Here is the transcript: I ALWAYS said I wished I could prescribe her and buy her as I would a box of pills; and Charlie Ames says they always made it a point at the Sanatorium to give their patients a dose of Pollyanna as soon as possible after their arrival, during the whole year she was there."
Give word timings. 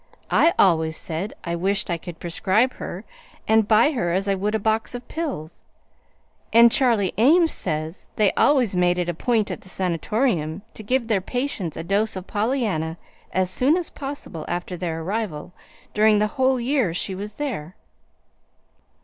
I 0.31 0.55
ALWAYS 0.57 0.97
said 0.97 1.35
I 1.43 1.55
wished 1.55 1.91
I 1.91 1.97
could 1.99 2.19
prescribe 2.19 2.73
her 2.77 3.03
and 3.47 3.67
buy 3.67 3.91
her 3.91 4.11
as 4.13 4.27
I 4.27 4.33
would 4.33 4.55
a 4.55 4.57
box 4.57 4.95
of 4.95 5.07
pills; 5.07 5.61
and 6.51 6.71
Charlie 6.71 7.13
Ames 7.19 7.51
says 7.53 8.07
they 8.15 8.31
always 8.31 8.75
made 8.75 8.97
it 8.97 9.09
a 9.09 9.13
point 9.13 9.51
at 9.51 9.61
the 9.61 9.69
Sanatorium 9.69 10.63
to 10.73 10.81
give 10.81 11.05
their 11.07 11.21
patients 11.21 11.77
a 11.77 11.83
dose 11.83 12.15
of 12.15 12.25
Pollyanna 12.25 12.97
as 13.31 13.51
soon 13.51 13.77
as 13.77 13.91
possible 13.91 14.43
after 14.47 14.75
their 14.75 15.03
arrival, 15.03 15.53
during 15.93 16.17
the 16.17 16.25
whole 16.33 16.59
year 16.59 16.95
she 16.95 17.13
was 17.13 17.35
there." 17.35 17.75